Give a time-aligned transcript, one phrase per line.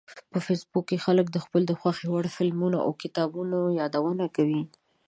[0.31, 4.61] په فېسبوک کې خلک د خپلو خوښې وړ فلمونو او کتابونو یادونه کوي